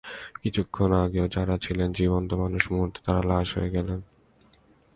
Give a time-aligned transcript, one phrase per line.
[0.43, 4.01] কিছুক্ষণ আগেও যাঁরা ছিলেন জীবন্ত মানুষ, মুহূর্তে তাঁরা হয়ে গেলেন লাশ।